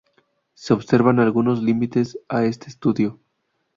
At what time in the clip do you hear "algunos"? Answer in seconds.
1.19-1.61